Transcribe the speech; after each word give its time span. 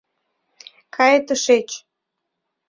Кае 0.95 1.19
тышеч! 1.27 1.69